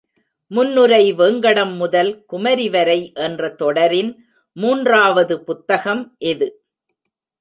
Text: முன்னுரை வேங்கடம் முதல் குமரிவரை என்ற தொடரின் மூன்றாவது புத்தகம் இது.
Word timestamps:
முன்னுரை 0.51 1.13
வேங்கடம் 1.13 1.75
முதல் 1.75 2.09
குமரிவரை 2.31 2.97
என்ற 3.25 3.49
தொடரின் 3.53 4.11
மூன்றாவது 4.57 5.37
புத்தகம் 5.43 6.03
இது. 6.31 6.49